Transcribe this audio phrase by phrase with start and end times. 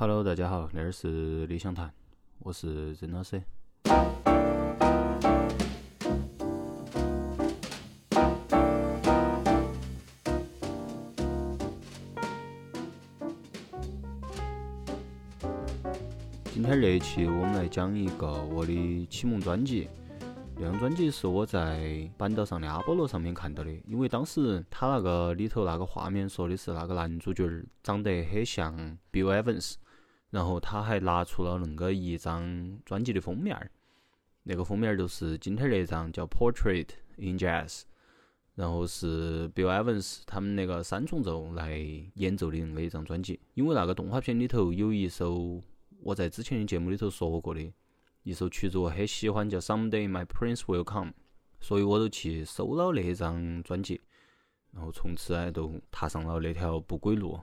[0.00, 1.92] Hello，大家好，那儿是理想谈，
[2.38, 3.42] 我是曾老师。
[16.44, 19.86] 今天这一期我们来讲一个我的启蒙专辑。
[20.56, 27.46] 这张专辑是我在板道上的阿波罗上面看到的，因为当时他那个里头那个画面说的是那个男主角
[27.82, 28.74] 长得很像
[29.12, 29.74] Bill Evans，
[30.30, 33.70] 然后他还拿出了恁个一张专辑的封面儿，
[34.44, 37.82] 那个封面儿就是今天那张叫 Portrait in Jazz，
[38.54, 41.78] 然后是 Bill Evans 他们那个三重奏来
[42.14, 45.60] 演奏的恁个一张专辑，因为那个动画片里头有一首
[46.02, 47.72] 我在之前的节目里头说过的。
[48.22, 51.10] 一首曲子我很喜欢，叫《Someday My Prince Will Come》，
[51.58, 53.98] 所以我就去搜了那张专辑，
[54.72, 57.40] 然后从此呢就踏上了那条不归路。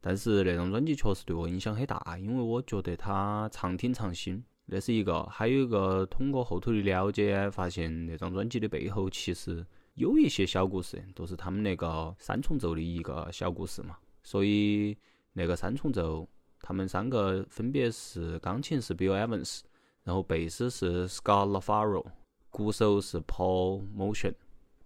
[0.00, 5.22] 但是那张专辑确实对我影响很大，因为我觉得它常听常新，那是一个。
[5.24, 13.96] 还有一个通过后头的了解，发现那张专辑的背后其实有一些小故事，都是他们那个三重奏的一个小故事嘛。
[14.22, 14.96] 所以
[15.32, 16.28] 那个三重奏，
[16.60, 19.60] 他们三个分别是钢琴是 Bill Evans。
[20.04, 22.02] 然后贝斯是 Scott LaFaro，
[22.48, 24.32] 鼓手是 Paul Motion，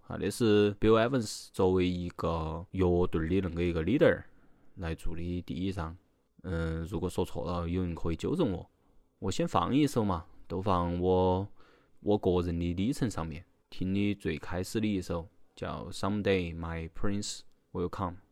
[0.01, 4.21] 啊，那是 Bill Evans 作为一个乐队的恁个一个 leader
[4.75, 5.95] 来做的第一张。
[6.43, 8.69] 嗯，如果说错了，有人可以纠正我。
[9.19, 11.47] 我先放一首嘛，都放我
[12.01, 18.22] 我个人的历程上面听的最开始的一首，叫 Someday My Prince Will Come。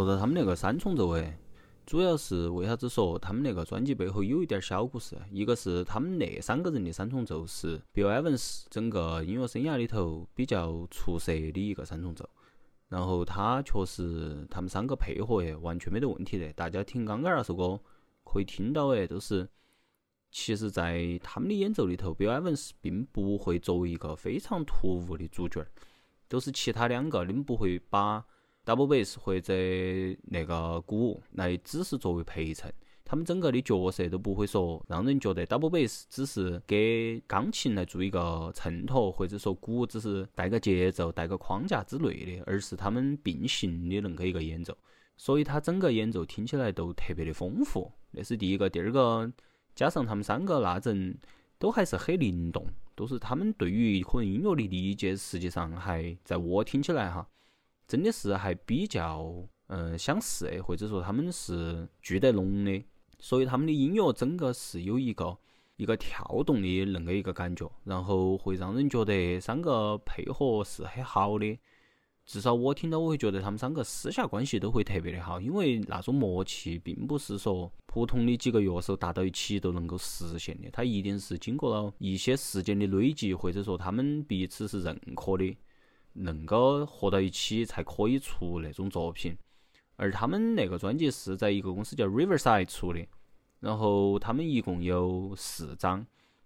[0.00, 1.36] 说到他们那个三重奏诶，
[1.84, 5.14] 主要是为啥子说他们那个专辑背后有一点小故事？
[5.30, 12.26] 一个是他们那三个人的三重奏是 Bill Evans 整个音乐生涯里头比较出色的一个三重奏，
[12.88, 16.50] 然后他确实他们三个配合诶完全没得问题的。
[16.54, 17.78] 大家听刚刚那首歌
[18.24, 19.46] 可以听到诶，都是
[20.30, 25.68] 其实在他们的演奏里头，Bill Evans 并不会作为一个非常突兀的主角儿，
[26.26, 28.24] 都是其他两个，你们不会把。
[28.70, 29.52] Double bass 或者
[30.22, 32.72] 那个鼓来只是作为陪衬，
[33.04, 44.76] 他们整个的角色都不会说让人觉得 double bass 只是给钢琴来做一个衬托，或者说鼓只是带个节奏、带个框架之类的，而是他们并行的恁个一个演奏，
[45.16, 47.90] 所以他整个演奏听起来都特别的丰富。
[48.12, 49.28] 那是第一个，第二个
[49.74, 51.18] 加上他们三个那阵
[51.58, 52.64] 都还是很灵动，
[52.94, 57.26] 都是他们对于可能音乐的理解，实际上还在我听起来哈。
[57.90, 59.34] 真的是还比较
[59.66, 62.84] 嗯相似，或者说他们是聚得拢的，
[63.18, 65.36] 所以他们的音乐整个是有一个
[65.74, 71.58] 一个跳动的恁个一个感觉，然后会让人觉得三个配合是很好的。
[72.24, 85.56] 至少我听到，我会觉得他们三个私下关系都会特别的好，因为那种默契并不是说普通的几个乐手搭到一起都能够实现的，它一定是经过了一些时间的累积，或者说他们彼此是认可的。
[86.16, 89.36] 恁个合到一起才可以出那种作品，
[89.96, 93.06] 而他们那个专辑是在一个公司叫 Riverside 出的，
[93.60, 96.04] 然后他们一共有四张，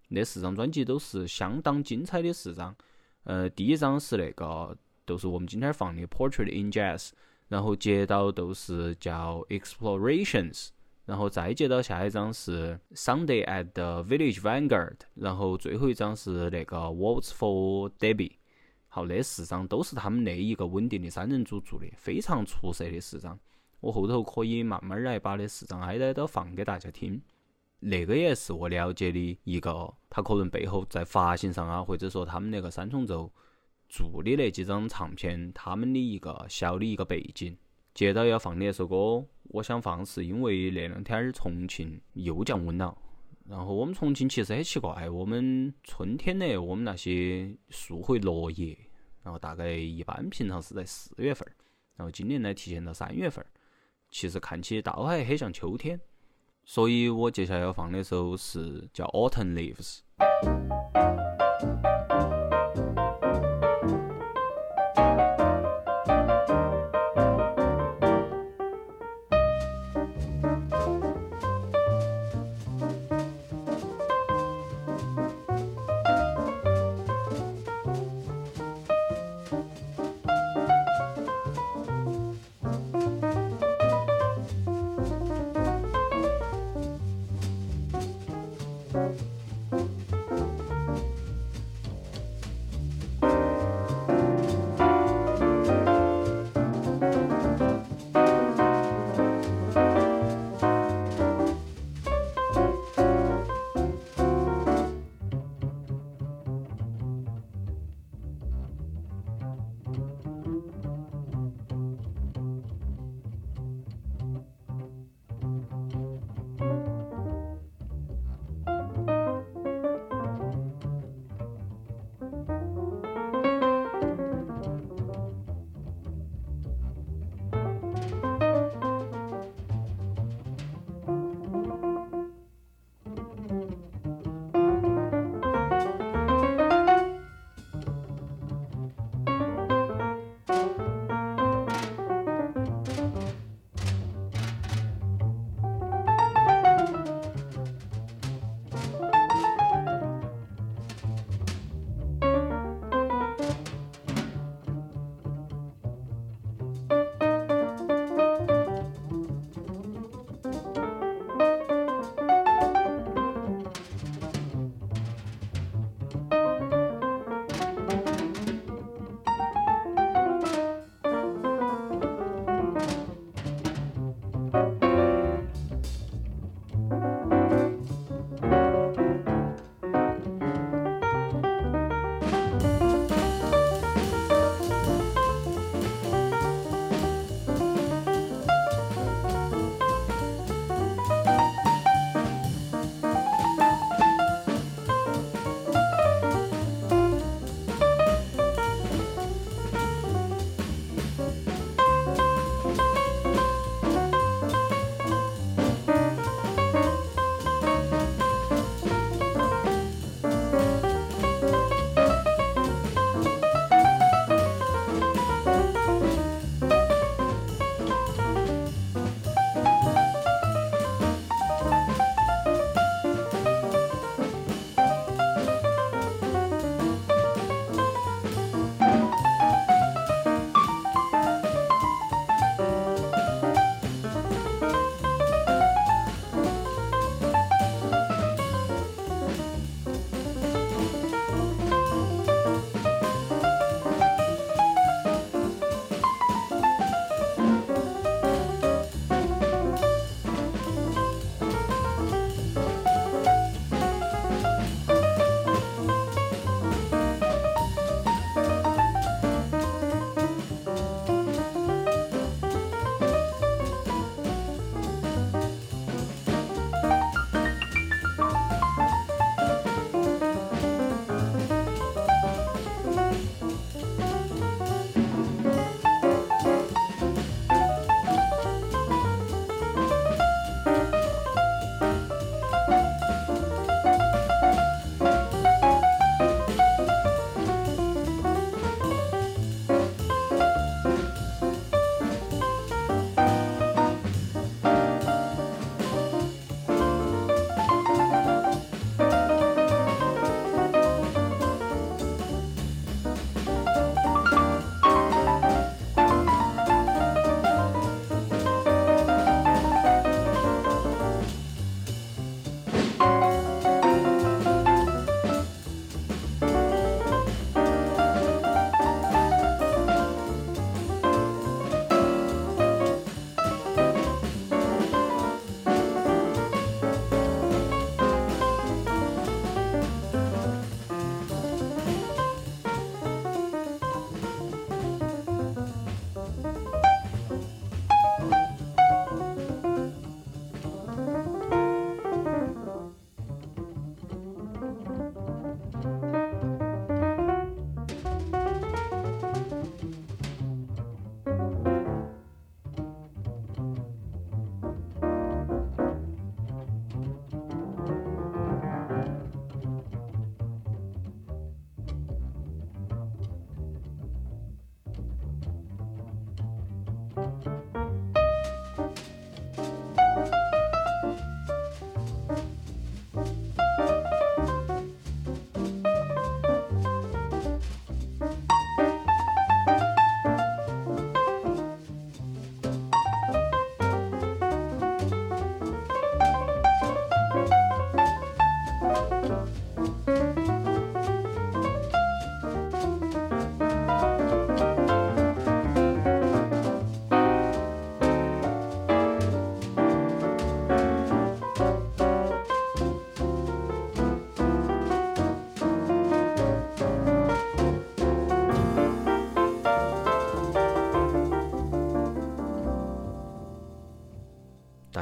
[0.08, 2.76] 那四张专辑都是相当精彩的四张。
[3.24, 4.76] 呃，第一张是那个，
[5.06, 7.10] 就是我们今天放的 Portrait in Jazz，
[7.48, 10.68] 然后接到都是叫 Explorations，
[11.06, 18.32] 然后再接到下一张是 Sunday at the Village Vanguard，然后最后一张是那个 Waltz for Debbie。
[18.94, 23.36] 好，那四张都是他们那一个稳定的三人组做的，非常出色的四张。
[23.80, 27.20] 我后头可以慢慢来把那四张挨挨都放给大家听。
[27.80, 33.28] 那个也是我了解的一个，他可能背后在发行上啊，或者说他们那个三重奏
[33.88, 37.56] 做的那几张唱片，他们的一个小的一个背景。
[37.94, 42.96] 接着要放的那首歌，我想放是因为那两天儿重庆又降温了。
[43.46, 48.74] 然后我们重庆其实很奇怪，我们春天呢，我们那些树会落叶，
[49.24, 51.48] 然后大概一般平常是在四月份，
[51.96, 53.44] 然后今年呢提前到三月份，
[54.10, 55.98] 其实看起倒还很像秋天，
[56.64, 60.00] 所以我接下来要放的首是叫《Autumn Leaves》。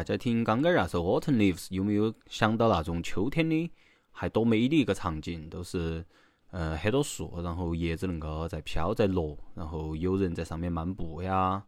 [0.02, 3.71] 大家听刚刚那首《Autumn Leaves》，有没有想到那种秋天的
[4.11, 5.49] 还多美的一个场景？
[5.49, 6.04] 都是，
[6.50, 11.62] 呃，很多树，然后叶子恁个在飘在落，然后有人在上面漫步呀，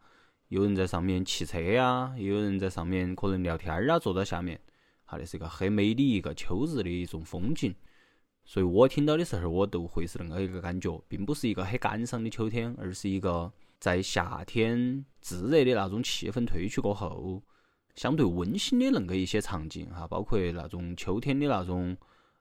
[0.49, 4.61] 有人在上面骑车呀，有人在上面可能聊天儿啊，坐在下面，
[5.05, 7.73] 哈，那是一个很美的一个秋日的一种风景。
[8.45, 17.41] 所以我听到的时候，我都会是恁个一个感觉，并不是一个很感伤的秋天，而是一个在夏天炙热的那种气氛褪去过后。
[17.95, 21.97] 相对温馨的恁个一些场景哈，包括那种秋天的那种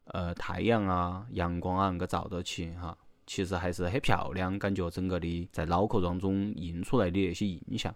[0.05, 7.93] 呃太阳啊、阳光啊，恁个照到起哈，其实还是很漂亮，感觉整个的在脑壳当中印出来的那些印象。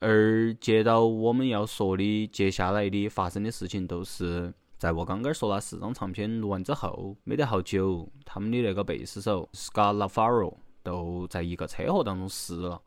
[0.00, 12.80] 而接到我们要说的接下来的发生的事情，都是在我刚刚说那四张唱片录完之后，没得好久，他们的那个贝斯手 Scott LaFaro 都在一个车祸当中死了。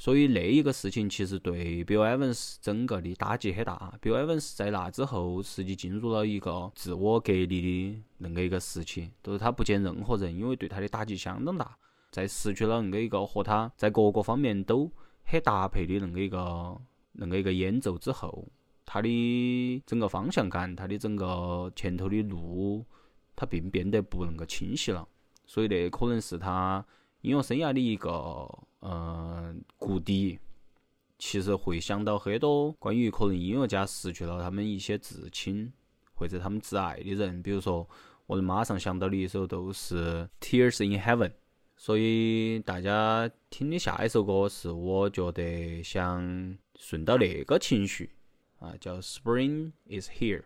[0.00, 3.98] 所以那一个事情其实对 Bill Evans 整个的打击很大。
[4.00, 11.76] Bill Evans 在那之后实际进入了一个自我隔离的恁个一个时期，都是他不见任何人，因为对他的打击相当大。
[12.12, 14.90] 在失去了恁个一个和他在各个方面都
[15.24, 16.80] 很搭配的恁个一个
[17.18, 18.46] 恁个一个演奏之后，
[18.86, 22.84] 他的整个方向感，他的整个前头的路，
[23.34, 25.06] 他并变得不恁个清晰了。
[25.44, 26.86] 所以那可能是他
[27.20, 28.48] 音乐生涯的一个。
[28.80, 30.38] 嗯，谷底
[31.18, 35.72] 其实会想到很多关于可能音乐家失去了他们一些至亲
[36.14, 37.84] 或者他们挚爱的人，比如说
[38.26, 41.28] 我能马上想到的一首都是《Tears in Heaven》，
[41.76, 48.10] 所以大家听的下一首歌是我觉得想顺到那个情绪
[48.60, 50.44] 啊，叫《Spring Is Here》。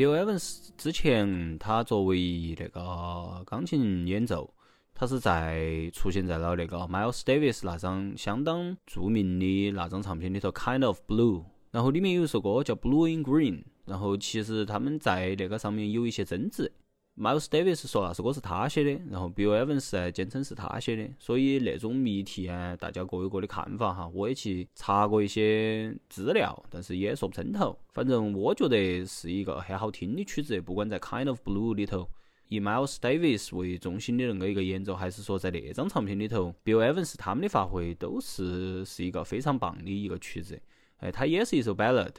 [0.00, 4.50] Bill Evans 之前他作为那个钢琴演奏，
[4.94, 11.44] 他是在出现在了那个 Miles Davis 那张相当著名的那张唱片里头，Kind of Blue。
[11.70, 13.62] 然后里面有一首歌叫 Blue in Green。
[13.84, 16.72] 然后其实他们在那个上面有一些争执。
[17.20, 21.06] Miles Davis 说那首歌是他写的，然后 Bill Evans 呢坚称是他写的。
[21.18, 24.10] 所以那种谜题啊，大家各有各的看法哈。
[24.14, 27.78] 我也去查过一些资料，但是也说不清头。
[27.92, 32.08] 反正我觉得是一个很好听的曲子，不管在 Kind of Blue 里头，
[32.48, 40.58] 以 Miles Davis 为中心的那个一个演奏，还是说在那张唱片里头，Bill Evans 他们的发挥都是是一个非常棒的一个曲子。
[41.00, 42.14] 哎，它也是一首 ballad。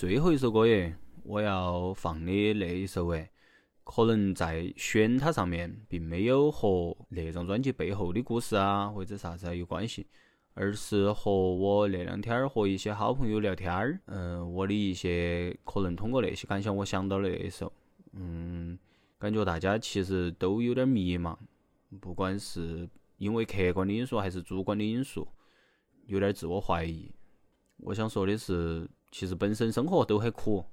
[0.00, 3.28] 最后一首歌耶，我要放的那一首诶，
[3.84, 10.06] 可能在选它上面并没有和那张专辑背后的故事啊或者啥子啊有关系，
[10.54, 17.70] 而是和我那两天儿和一些好朋友聊天儿，嗯，我的一些可能通过那些感想，我想到了那一首，
[18.14, 18.78] 嗯，
[19.18, 21.36] 感觉大家其实都有点迷茫，
[22.00, 25.28] 不管是因为客观的因素还是主观的因素，
[26.06, 27.12] 有点自我怀疑。
[27.76, 28.88] 我想说的是。
[29.10, 30.64] 其实本身生活都很苦，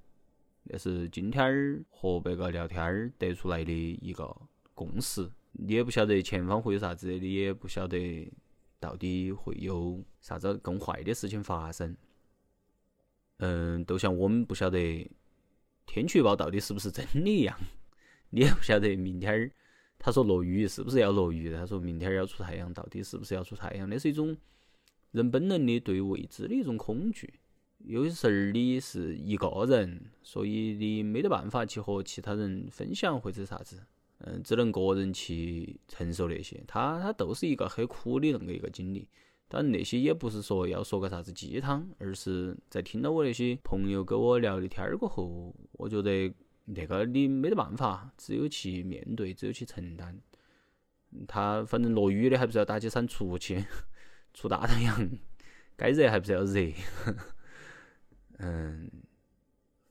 [0.63, 3.71] 那是今天儿和别个聊天儿得出来的
[4.01, 4.35] 一个
[4.73, 5.29] 共识。
[5.53, 8.31] 你也不晓得前方会有啥子，你也不晓得
[8.79, 11.95] 到底会有啥子更坏的事情发生。
[13.37, 15.09] 嗯，就像我们不晓得
[15.85, 17.57] 天气预报到底是不是真的一样，
[18.29, 19.51] 你 也不晓得明天儿
[19.97, 23.89] 他说落雨是不是要落雨，他说明天儿要出太阳，到底是不是要出太阳？
[23.89, 24.37] 那是一种
[25.09, 27.33] 人本能的对未知的一种恐惧。
[27.79, 33.81] 有些时儿你是一个人，所以你没得办法去和其他人分享或者啥子，
[34.19, 36.61] 嗯，只能个人去承受那些。
[36.67, 39.07] 他他都是一个很苦的那个一个经历，
[39.47, 46.33] 但那些也不是说要说个啥子鸡汤，而是在听到我那些朋友跟我聊的天儿过后，我觉得
[46.65, 50.19] 那个你没得办法，只有去面对，只有去承担。
[51.25, 53.63] 他反正落雨的还不是要打起伞出去，
[54.33, 55.09] 出大太阳，
[55.77, 56.73] 该热还不是要热。
[58.37, 58.89] 嗯，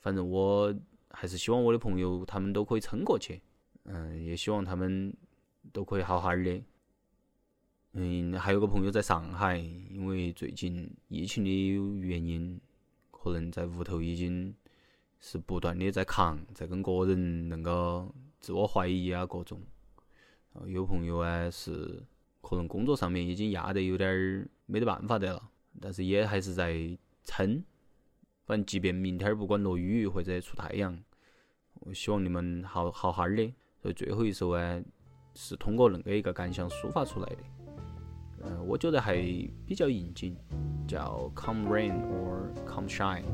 [0.01, 0.75] 反正我
[1.11, 3.41] 还是希望我的朋友他们都可以撑过去。
[3.85, 5.15] 嗯，也希望他们
[5.73, 6.63] 都可以好好的。
[7.93, 11.51] 嗯，还有个朋友在上海，因为最近疫情的
[12.01, 12.61] 原因，
[13.11, 14.55] 可能在屋头已经
[15.19, 18.07] 是不断的在扛，在跟个人那个
[18.39, 19.61] 自我怀疑啊各种。
[20.53, 22.03] 然后有朋友啊是
[22.43, 27.65] 可能工作上面已经压得有点儿没得办法得了，但是也还是在撑。
[28.47, 30.97] 反正，即便明天不管落雨或者出太阳，
[31.81, 33.53] 我希望你们好好好的。
[33.83, 34.83] 所以最后一首呢，
[35.35, 37.37] 是通过恁个一个感想抒发出来的。
[38.45, 39.17] 嗯，我觉得还
[39.67, 40.37] 比较应景，
[40.87, 43.25] 叫 Come Rain or Come Shine。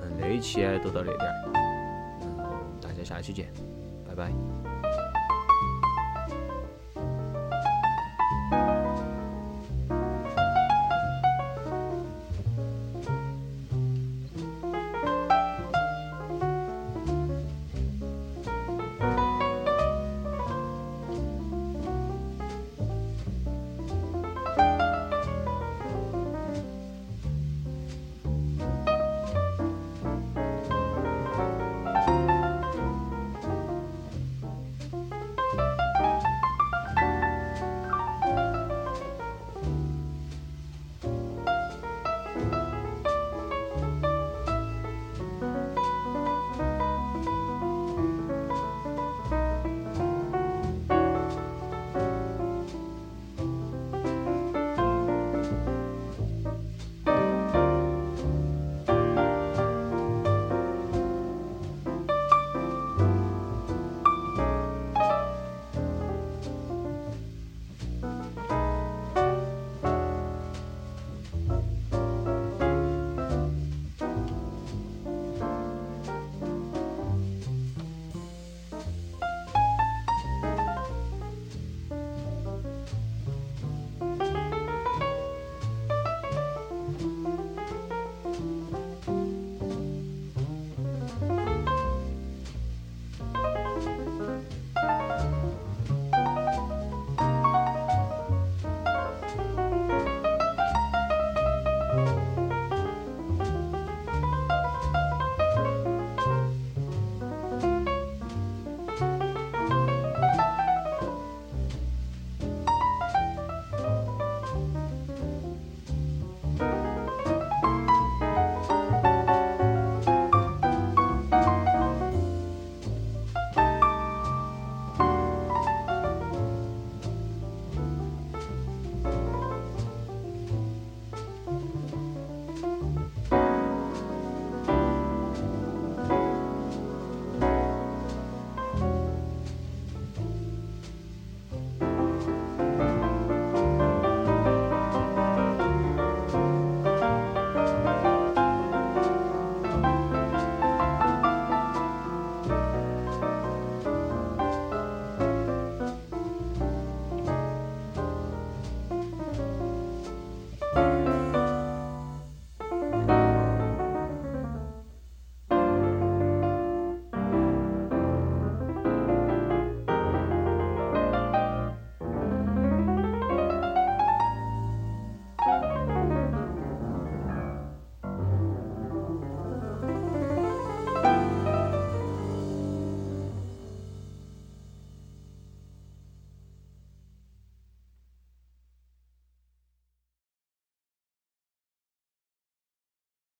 [0.00, 1.52] 嗯，这一期呢，就到这点儿。
[2.38, 3.52] 嗯，大家下期见，
[4.06, 4.67] 拜拜。